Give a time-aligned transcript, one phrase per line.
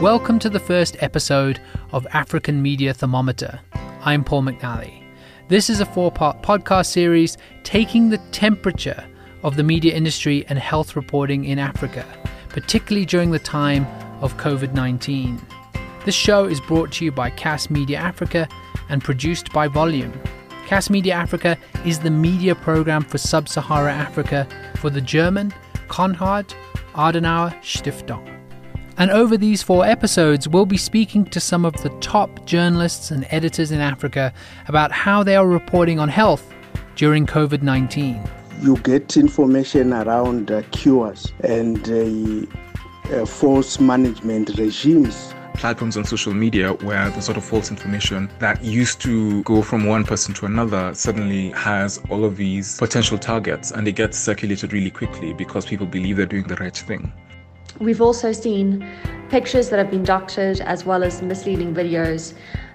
[0.00, 1.60] Welcome to the first episode
[1.92, 3.60] of African Media Thermometer.
[4.02, 5.04] I'm Paul McNally.
[5.46, 9.06] This is a four part podcast series taking the temperature
[9.44, 12.04] of the media industry and health reporting in Africa,
[12.48, 13.86] particularly during the time
[14.20, 15.40] of COVID 19.
[16.04, 18.48] This show is brought to you by KAS Media Africa
[18.88, 20.12] and produced by Volume.
[20.66, 21.56] KAS Media Africa
[21.86, 25.54] is the media program for sub Sahara Africa for the German
[25.88, 26.52] Konrad
[26.94, 28.33] Adenauer Stiftung.
[28.96, 33.26] And over these four episodes, we'll be speaking to some of the top journalists and
[33.30, 34.32] editors in Africa
[34.68, 36.52] about how they are reporting on health
[36.94, 38.22] during COVID 19.
[38.60, 46.34] You get information around uh, cures and uh, uh, false management regimes platforms on social
[46.34, 50.46] media where the sort of false information that used to go from one person to
[50.46, 55.64] another suddenly has all of these potential targets and it gets circulated really quickly because
[55.64, 57.12] people believe they're doing the right thing.
[57.80, 58.88] We've also seen
[59.30, 62.34] pictures that have been doctored as well as misleading videos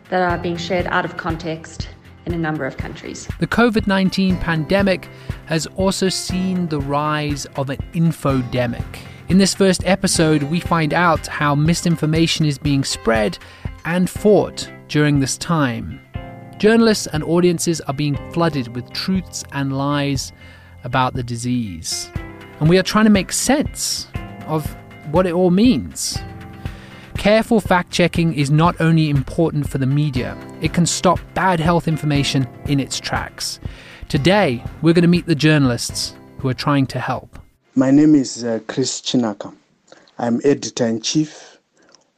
[0.09, 1.89] that are being shared out of context
[2.25, 3.27] in a number of countries.
[3.39, 5.09] The COVID 19 pandemic
[5.45, 8.99] has also seen the rise of an infodemic.
[9.29, 13.37] In this first episode, we find out how misinformation is being spread
[13.85, 16.01] and fought during this time.
[16.57, 20.33] Journalists and audiences are being flooded with truths and lies
[20.83, 22.09] about the disease.
[22.59, 24.07] And we are trying to make sense
[24.47, 24.75] of
[25.11, 26.17] what it all means.
[27.17, 31.87] Careful fact checking is not only important for the media, it can stop bad health
[31.87, 33.59] information in its tracks.
[34.07, 37.37] Today, we're going to meet the journalists who are trying to help.
[37.75, 39.53] My name is uh, Chris Chinaka.
[40.17, 41.59] I'm editor in chief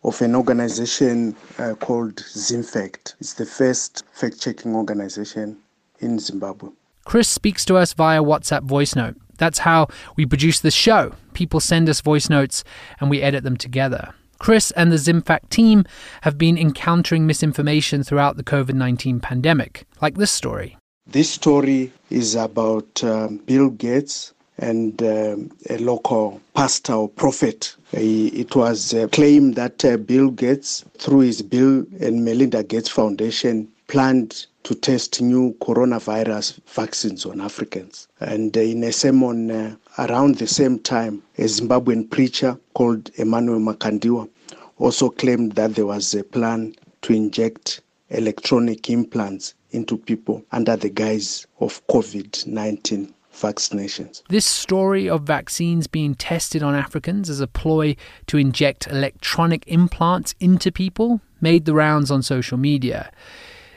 [0.03, 3.15] of an organization uh, called Zimfact.
[3.19, 5.57] It's the first fact checking organization
[5.99, 6.69] in Zimbabwe.
[7.05, 9.15] Chris speaks to us via WhatsApp voice note.
[9.37, 11.13] That's how we produce the show.
[11.33, 12.63] People send us voice notes
[12.99, 14.13] and we edit them together.
[14.39, 15.85] Chris and the Zimfact team
[16.21, 20.77] have been encountering misinformation throughout the COVID 19 pandemic, like this story.
[21.05, 25.35] This story is about um, Bill Gates and uh,
[25.69, 27.75] a local pastor or prophet.
[27.91, 33.67] it was uh, claimed that uh, Bill Gates, through his Bill and Melinda Gates Foundation,
[33.87, 38.07] planned to test new coronavirus vaccines on Africans.
[38.19, 43.59] And uh, in a sermon uh, around the same time, a Zimbabwean preacher called Emmanuel
[43.59, 44.29] Makandiwa
[44.77, 50.89] also claimed that there was a plan to inject electronic implants into people under the
[50.89, 54.21] guise of COVID 19 vaccinations.
[54.29, 57.95] This story of vaccines being tested on Africans as a ploy
[58.27, 63.11] to inject electronic implants into people made the rounds on social media.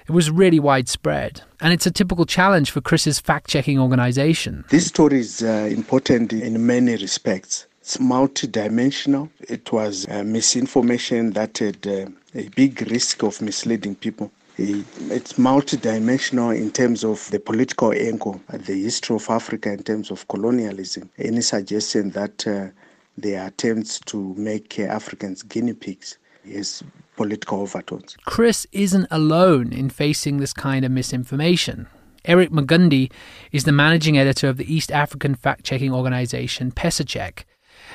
[0.07, 4.67] It was really widespread, and it's a typical challenge for Chris's fact checking organization.
[4.69, 7.67] This story is uh, important in many respects.
[7.81, 9.31] It's multidimensional.
[9.49, 14.31] It was uh, misinformation that had uh, a big risk of misleading people.
[14.59, 20.29] It's multidimensional in terms of the political angle, the history of Africa in terms of
[20.29, 21.09] colonialism.
[21.19, 22.69] Any suggestion that uh,
[23.37, 26.85] are attempts to make uh, Africans guinea pigs is
[27.17, 28.17] political overtones.
[28.25, 31.87] Chris isn't alone in facing this kind of misinformation.
[32.25, 33.11] Eric Mugendi
[33.53, 37.45] is the managing editor of the East African fact checking organization PesaCheck,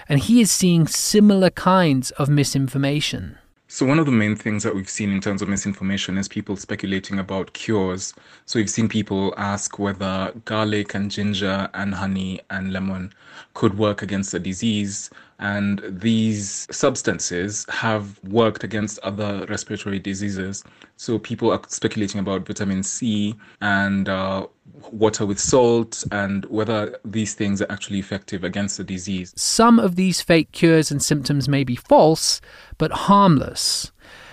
[0.07, 3.37] and he is seeing similar kinds of misinformation.
[3.71, 6.55] So, one of the main things that we've seen in terms of misinformation is people
[6.55, 8.15] speculating about cures.
[8.47, 13.13] So, we've seen people ask whether garlic and ginger and honey and lemon
[13.53, 15.11] could work against the disease.
[15.39, 20.63] And these substances have worked against other respiratory diseases.
[20.97, 24.47] So, people are speculating about vitamin C and uh,
[24.91, 29.33] water with salt and whether these things are actually effective against the disease.
[29.35, 32.41] Some of these fake cures and symptoms may be false,
[32.77, 33.91] but harmless.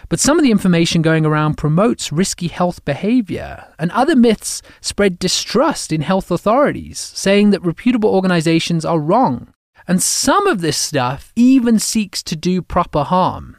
[0.09, 5.19] But some of the information going around promotes risky health behavior, and other myths spread
[5.19, 9.53] distrust in health authorities, saying that reputable organizations are wrong.
[9.89, 13.57] And some of this stuff even seeks to do proper harm.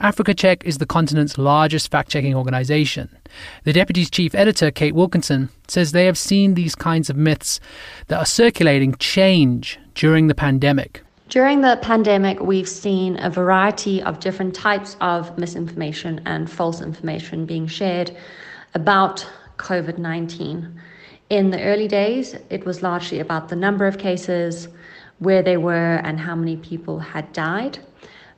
[0.00, 3.16] Africa Check is the continent's largest fact checking organization.
[3.62, 7.60] The deputy chief editor, Kate Wilkinson, says they have seen these kinds of myths
[8.08, 11.02] that are circulating change during the pandemic.
[11.30, 17.46] During the pandemic, we've seen a variety of different types of misinformation and false information
[17.46, 18.14] being shared
[18.74, 20.80] about COVID 19.
[21.30, 24.68] In the early days, it was largely about the number of cases,
[25.18, 27.78] where they were, and how many people had died.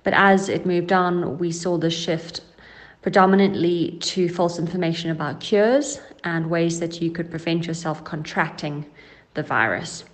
[0.03, 2.41] But as it moved on, we saw the shift
[3.03, 8.85] predominantly to false information about cures and ways that you could prevent yourself contracting
[9.35, 10.05] the virus.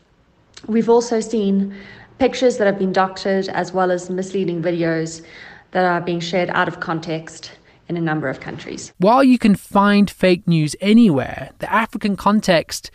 [0.66, 1.74] We've also seen
[2.18, 5.24] pictures that have been doctored as well as misleading videos
[5.72, 7.52] that are being shared out of context
[7.88, 8.92] in a number of countries.
[8.98, 12.90] While you can find fake news anywhere, the African context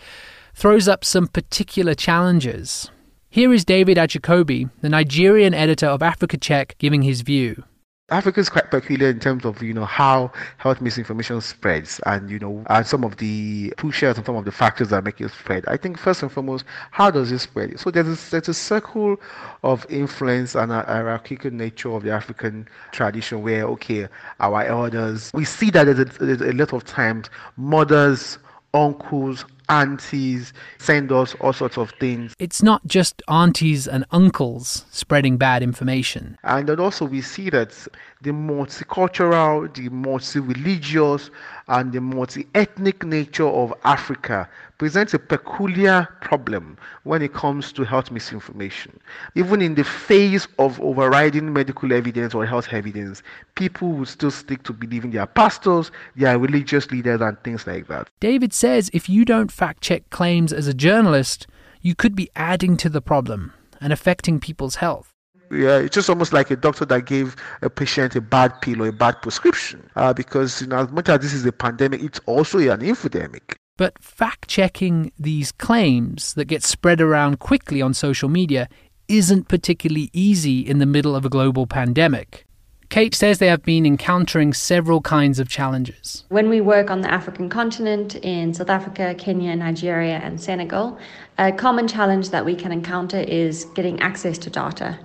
[0.54, 2.90] throws up some particular challenges.
[3.38, 7.64] Here is David Ajikobi, the Nigerian editor of Africa Check, giving his view.
[8.10, 12.40] Africa is quite peculiar in terms of you know how health misinformation spreads, and you
[12.40, 15.66] know and some of the pushers and some of the factors that make it spread.
[15.68, 17.80] I think first and foremost, how does it spread?
[17.80, 19.18] So there's a, there's a circle
[19.62, 24.08] of influence and a hierarchical nature of the African tradition, where okay,
[24.40, 28.40] our elders, we see that there's a, there's a lot of times mothers,
[28.74, 32.34] uncles, aunties send us all sorts of things.
[32.40, 36.38] It's not just aunties and uncles spreading bad information.
[36.44, 37.72] And then also we see that
[38.22, 41.30] the multicultural, the multi-religious,
[41.68, 48.12] and the multi-ethnic nature of Africa presents a peculiar problem when it comes to health
[48.12, 49.00] misinformation.
[49.36, 53.24] Even in the face of overriding medical evidence or health evidence,
[53.56, 58.08] people will still stick to believing their pastors, their religious leaders, and things like that.
[58.20, 61.48] David says if you don't fact check claims as a journalist,
[61.82, 65.10] you could be adding to the problem and affecting people's health.
[65.50, 68.90] Yeah, it's just almost like a doctor that gave a patient a bad pill or
[68.90, 69.90] a bad prescription.
[69.96, 73.56] Uh, because you know, as much as this is a pandemic, it's also an infodemic.
[73.78, 78.68] But fact checking these claims that get spread around quickly on social media
[79.08, 82.47] isn't particularly easy in the middle of a global pandemic.
[82.90, 86.24] Kate says they have been encountering several kinds of challenges.
[86.30, 90.98] When we work on the African continent in South Africa, Kenya, Nigeria, and Senegal,
[91.38, 94.98] a common challenge that we can encounter is getting access to data.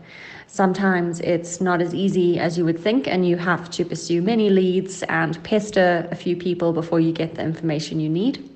[0.47, 4.49] Sometimes it's not as easy as you would think, and you have to pursue many
[4.49, 8.49] leads and pester a few people before you get the information you need.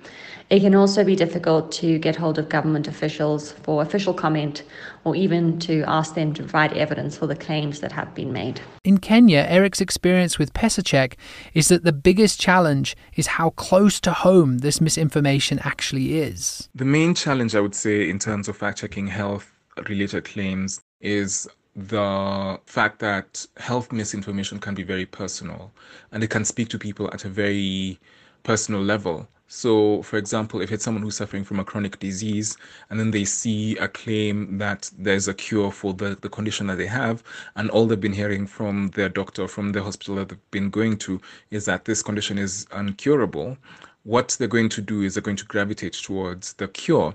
[0.48, 4.62] It can also be difficult to get hold of government officials for official comment
[5.02, 8.60] or even to ask them to provide evidence for the claims that have been made.
[8.84, 11.14] In Kenya, Eric's experience with PesaCheck
[11.54, 16.68] is that the biggest challenge is how close to home this misinformation actually is.
[16.76, 19.50] The main challenge, I would say, in terms of fact checking health
[19.88, 25.72] related claims is the fact that health misinformation can be very personal
[26.12, 27.98] and it can speak to people at a very
[28.44, 29.28] personal level.
[29.48, 32.56] So, for example, if it's someone who's suffering from a chronic disease
[32.90, 36.78] and then they see a claim that there's a cure for the, the condition that
[36.78, 37.22] they have,
[37.54, 40.96] and all they've been hearing from their doctor, from the hospital that they've been going
[40.98, 41.20] to,
[41.50, 43.56] is that this condition is uncurable,
[44.02, 47.14] what they're going to do is they're going to gravitate towards the cure.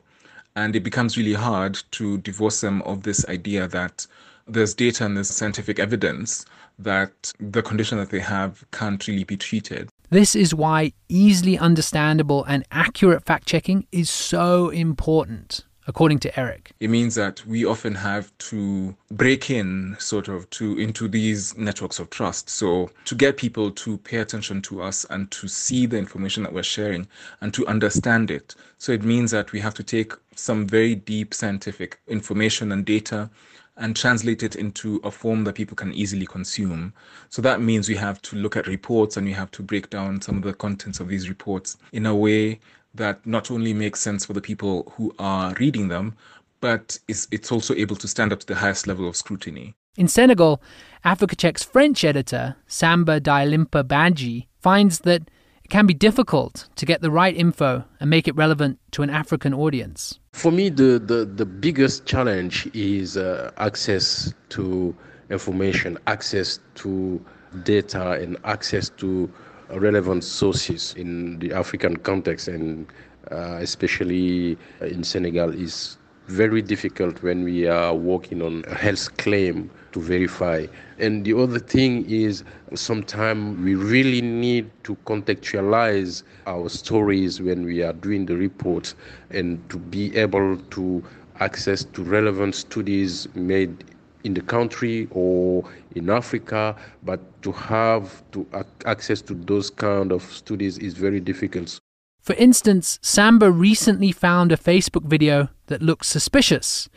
[0.56, 4.08] And it becomes really hard to divorce them of this idea that
[4.48, 6.46] there's data and there's scientific evidence
[6.84, 9.90] that the condition that they have can't really be treated.
[10.10, 16.72] This is why easily understandable and accurate fact checking is so important, according to Eric.
[16.82, 21.98] It means that we often have to break in sort of to into these networks
[22.00, 22.50] of trust.
[22.50, 26.52] So to get people to pay attention to us and to see the information that
[26.52, 27.08] we're sharing
[27.40, 28.54] and to understand it.
[28.80, 33.30] So it means that we have to take some very deep scientific information and data
[33.78, 36.94] and translate it into a form that people can easily consume.
[37.30, 40.22] So that means we have to look at reports and we have to break down
[40.22, 42.60] some of the contents of these reports in a way
[42.94, 46.16] that not only makes sense for the people who are reading them,
[46.60, 49.74] but it's, it's also able to stand up to the highest level of scrutiny.
[49.98, 50.62] In Senegal,
[51.04, 55.30] Africa Check's French editor, Samba Dialimpa Badji, finds that
[55.72, 59.54] can be difficult to get the right info and make it relevant to an African
[59.54, 60.20] audience.
[60.34, 64.94] For me, the, the, the biggest challenge is uh, access to
[65.30, 67.24] information, access to
[67.64, 69.32] data, and access to
[69.70, 72.86] relevant sources in the African context, and
[73.32, 75.98] uh, especially in Senegal, is
[76.28, 80.66] very difficult when we are working on a health claim to verify.
[81.00, 87.84] And the other thing is sometimes we really need to contextualize our stories when we
[87.84, 88.94] are doing the report
[89.32, 91.04] and to be able to
[91.40, 93.84] access to relevant studies made
[94.24, 95.64] in the country or
[95.96, 98.46] in Africa, but to have to
[98.86, 101.80] access to those kind of studies is very difficult.
[102.22, 106.88] For instance, Samba recently found a Facebook video that looked suspicious,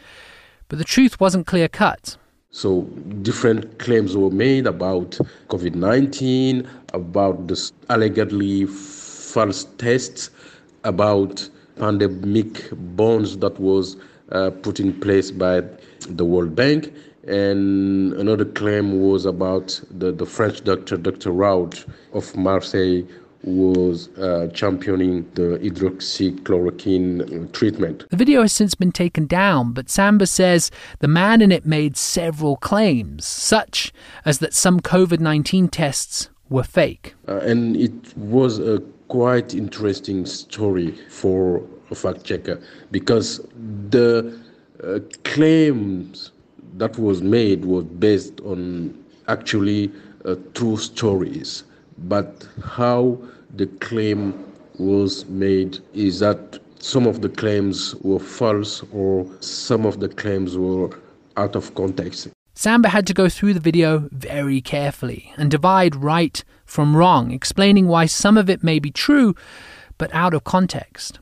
[0.69, 2.19] but the truth wasn't clear cut.
[2.51, 2.83] So,
[3.23, 10.31] different claims were made about COVID 19, about the allegedly false tests,
[10.85, 13.97] about pandemic bonds that was
[14.31, 15.63] uh, put in place by
[16.07, 16.93] the World Bank.
[17.27, 21.31] And another claim was about the, the French doctor, Dr.
[21.31, 23.03] Raoult of Marseille,
[23.45, 28.05] was uh, championing the hydroxychloroquine treatment.
[28.11, 30.71] The video has since been taken down, but Samba says
[31.01, 33.93] the man in it made several claims, such
[34.25, 37.15] as that some COVID 19 tests were fake.
[37.29, 42.61] Uh, and it was a quite interesting story for a fact checker
[42.91, 43.41] because
[43.91, 44.41] the
[44.83, 46.33] uh, claims
[46.75, 48.99] that was made was based on
[49.29, 49.93] actually
[50.25, 51.65] uh, true stories
[51.99, 53.19] but how
[53.57, 54.35] the claim
[54.79, 60.59] was made is that some of the claims were false or some of the claims
[60.59, 60.91] were
[61.37, 62.29] out of context.
[62.55, 67.89] Samba had to go through the video very carefully and divide right from wrong, explaining
[67.89, 69.35] why some of it may be true
[69.99, 71.19] but out of context.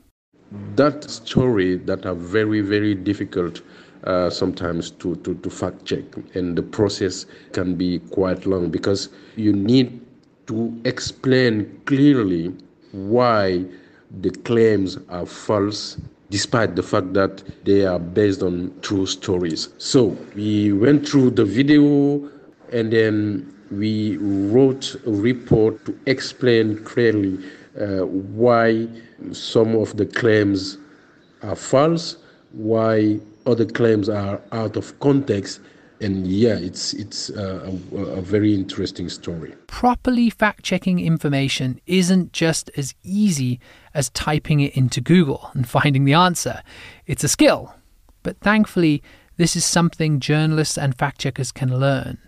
[0.76, 3.62] That story that are very, very difficult
[4.04, 9.08] uh, sometimes to, to, to fact check, and the process can be quite long because
[9.36, 10.00] you need
[10.52, 12.54] to explain clearly
[12.92, 13.64] why
[14.20, 15.96] the claims are false
[16.28, 19.68] despite the fact that they are based on true stories.
[19.78, 22.28] So we went through the video
[22.70, 27.38] and then we wrote a report to explain clearly
[27.80, 28.88] uh, why
[29.32, 30.76] some of the claims
[31.42, 32.16] are false,
[32.52, 35.60] why other claims are out of context,
[36.02, 39.54] and yeah, it's it's a, a, very interesting story.
[39.66, 43.60] Properly fact checking information isn't just as easy
[43.94, 46.62] as typing it into Google and finding the answer.
[47.06, 47.74] It's a skill,
[48.22, 49.02] but thankfully,
[49.36, 52.18] this is something journalists and fact checkers can learn.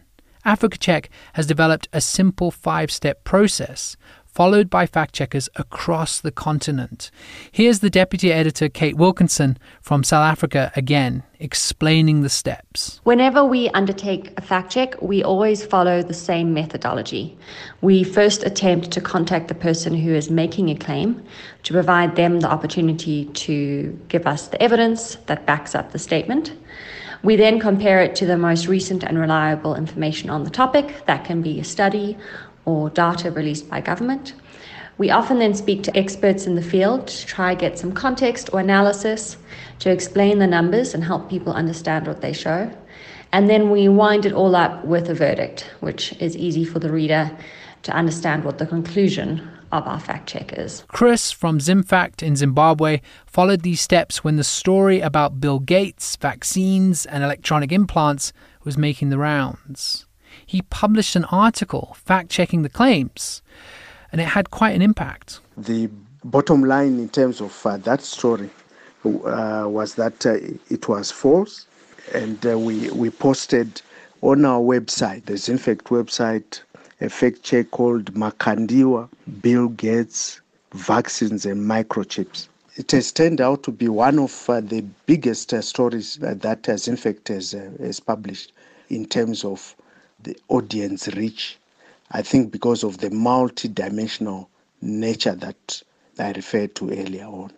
[0.44, 3.96] Africa Check has developed a simple five step process
[4.34, 7.10] followed by fact checkers across the continent.
[7.52, 13.00] Here's the deputy editor, Kate Wilkinson from South Africa again, explaining the steps.
[13.04, 17.38] Whenever we undertake a fact check, we always follow the same methodology.
[17.80, 21.24] We first attempt to contact the person who is making a claim
[21.62, 26.52] to provide them the opportunity to give us the evidence that backs up the statement.
[27.22, 31.06] We then compare it to the most recent and reliable information on the topic.
[31.06, 32.18] That can be a study
[32.64, 34.34] or data released by government.
[34.96, 38.60] We often then speak to experts in the field to try get some context or
[38.60, 39.36] analysis
[39.80, 42.70] to explain the numbers and help people understand what they show.
[43.32, 46.92] And then we wind it all up with a verdict, which is easy for the
[46.92, 47.36] reader
[47.82, 50.84] to understand what the conclusion of our fact check is.
[50.86, 57.04] Chris from ZimFact in Zimbabwe followed these steps when the story about Bill Gates, vaccines,
[57.04, 60.06] and electronic implants was making the rounds
[60.54, 63.42] he published an article fact checking the claims,
[64.12, 65.40] and it had quite an impact.
[65.56, 65.90] The
[66.22, 68.50] bottom line in terms of uh, that story
[69.04, 70.34] uh, was that uh,
[70.70, 71.66] it was false,
[72.14, 73.82] and uh, we, we posted
[74.22, 76.60] on our website, the ZimFact website,
[77.00, 79.08] a fact check called Makandiwa,
[79.42, 80.40] Bill Gates,
[80.72, 82.46] Vaccines and Microchips.
[82.76, 87.26] It has turned out to be one of uh, the biggest uh, stories that ZimFact
[87.26, 88.52] has, has published
[88.88, 89.74] in terms of
[90.24, 91.58] the audience reach.
[92.10, 94.48] I think because of the multi-dimensional
[94.80, 95.82] nature that
[96.18, 97.52] I referred to earlier on.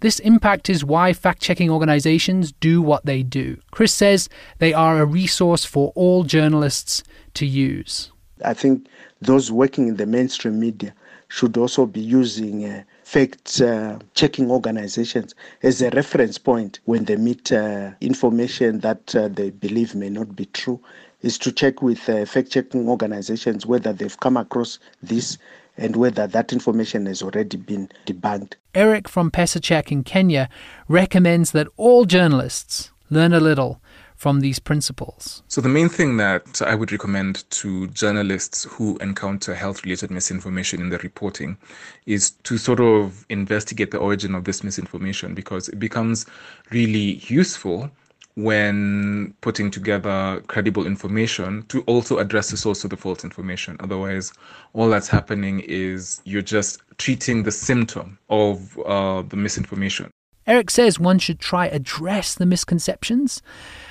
[0.00, 3.58] This impact is why fact checking organizations do what they do.
[3.72, 7.02] Chris says they are a resource for all journalists
[7.34, 8.12] to use.
[8.44, 8.86] I think
[9.20, 10.94] those working in the mainstream media
[11.26, 17.16] should also be using uh, fact uh, checking organizations as a reference point when they
[17.16, 20.80] meet uh, information that uh, they believe may not be true
[21.22, 25.38] is to check with uh, fact checking organizations whether they've come across this
[25.76, 28.54] and whether that information has already been debunked.
[28.74, 30.48] Eric from PesaCheck in Kenya
[30.88, 33.80] recommends that all journalists learn a little
[34.18, 35.44] from these principles?
[35.46, 40.80] So, the main thing that I would recommend to journalists who encounter health related misinformation
[40.80, 41.56] in their reporting
[42.04, 46.26] is to sort of investigate the origin of this misinformation because it becomes
[46.70, 47.90] really useful
[48.38, 53.76] when putting together credible information to also address the source of the false information.
[53.80, 54.32] Otherwise,
[54.74, 60.08] all that's happening is you're just treating the symptom of uh, the misinformation.
[60.46, 63.42] Eric says one should try address the misconceptions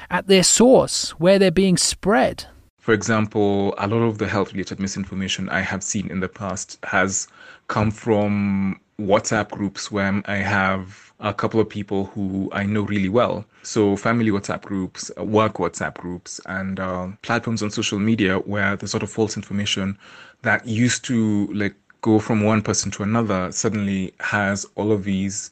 [0.09, 2.45] at their source, where they're being spread.
[2.77, 6.79] For example, a lot of the health related misinformation I have seen in the past
[6.83, 7.27] has
[7.67, 13.09] come from WhatsApp groups where I have a couple of people who I know really
[13.09, 13.45] well.
[13.61, 18.87] So, family WhatsApp groups, work WhatsApp groups, and uh, platforms on social media where the
[18.87, 19.97] sort of false information
[20.41, 25.51] that used to like go from one person to another suddenly has all of these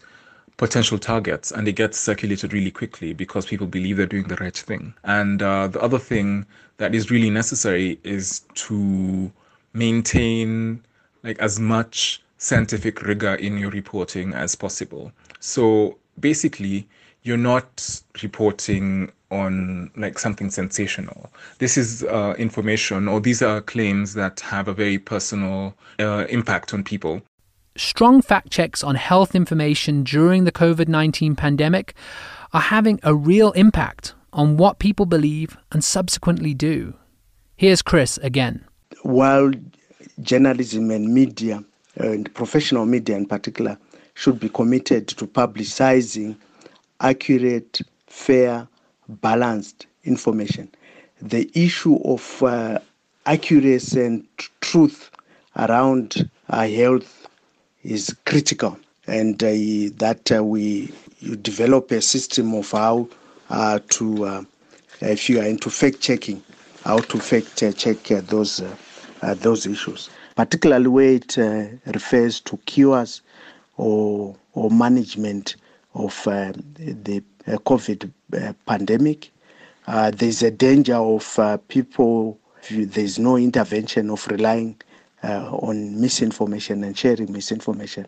[0.58, 4.58] potential targets and it gets circulated really quickly because people believe they're doing the right
[4.58, 4.94] thing.
[5.04, 6.46] And uh, the other thing
[6.78, 9.32] that is really necessary is to
[9.74, 10.82] maintain
[11.24, 15.12] like as much scientific rigor in your reporting as possible.
[15.40, 16.88] So basically,
[17.24, 21.32] you're not reporting on like something sensational.
[21.58, 26.72] This is uh, information, or these are claims that have a very personal uh, impact
[26.72, 27.24] on people.
[27.78, 31.96] Strong fact checks on health information during the COVID 19 pandemic
[32.54, 36.94] are having a real impact on what people believe and subsequently do.
[37.56, 38.64] Here's Chris again.
[39.02, 39.52] While
[40.22, 41.64] journalism and media,
[41.98, 43.78] and professional media in particular,
[44.16, 46.36] should be committed to publicizing
[47.02, 48.68] accurate, fair,
[49.08, 50.70] balanced information.
[51.22, 52.80] The issue of uh,
[53.26, 54.28] accuracy and
[54.62, 55.12] truth
[55.58, 57.28] around our health
[57.84, 59.48] is critical, and uh,
[59.98, 60.92] that uh, we
[61.42, 63.08] develop a system of how
[63.50, 64.44] uh, to, uh,
[65.02, 66.42] if you are into fact checking,
[66.84, 68.62] how to fact check uh, those
[69.38, 71.38] those issues, particularly where it
[71.86, 73.22] refers to cures
[73.78, 75.56] or or management
[75.94, 78.12] of the COVID
[78.66, 79.32] pandemic.
[80.14, 82.38] there's a danger of people.
[82.70, 84.76] There's no intervention of relying
[85.26, 88.06] uh, on misinformation and sharing misinformation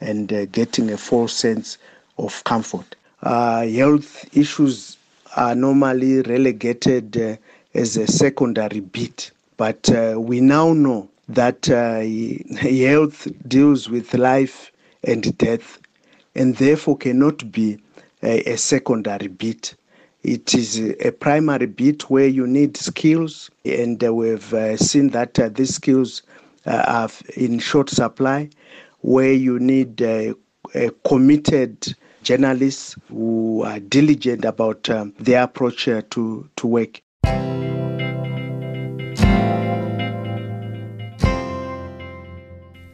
[0.00, 1.78] and uh, getting a false sense
[2.18, 2.96] of comfort.
[3.22, 4.96] Uh, health issues
[5.36, 7.36] are normally relegated uh,
[7.74, 12.00] as a secondary bit, but uh, we now know that uh,
[12.58, 14.72] health deals with life
[15.04, 15.78] and death
[16.34, 17.78] and therefore cannot be
[18.22, 19.74] a, a secondary bit.
[20.22, 25.48] It is a primary bit where you need skills, and we've uh, seen that uh,
[25.48, 26.22] these skills
[26.66, 28.50] are in short supply,
[29.02, 30.34] where you need a
[31.04, 37.00] committed journalists who are diligent about um, their approach uh, to, to work.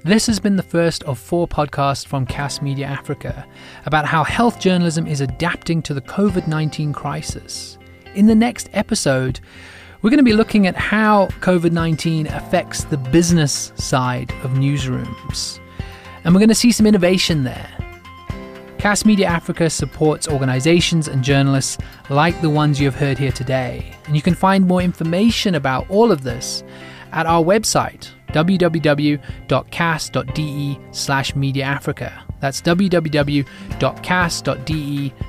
[0.04, 3.46] This has been the first of four podcasts from KAS Media Africa
[3.86, 7.78] about how health journalism is adapting to the COVID 19 crisis.
[8.16, 9.38] In the next episode,
[10.00, 15.60] we're going to be looking at how COVID 19 affects the business side of newsrooms.
[16.24, 17.70] And we're going to see some innovation there.
[18.78, 21.78] KAS Media Africa supports organizations and journalists
[22.10, 23.94] like the ones you have heard here today.
[24.06, 26.64] And you can find more information about all of this
[27.12, 29.20] at our website, www.kas.de
[30.90, 32.24] slash media africa.
[32.40, 33.52] That's www.kas.de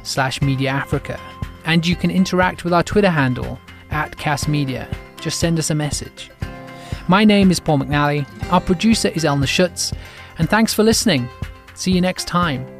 [0.03, 1.19] slash media africa.
[1.65, 3.59] And you can interact with our Twitter handle
[3.91, 4.87] at KAS Media.
[5.21, 6.31] Just send us a message.
[7.07, 8.25] My name is Paul McNally.
[8.51, 9.93] Our producer is Elna Schutz.
[10.39, 11.29] And thanks for listening.
[11.75, 12.72] See you next time.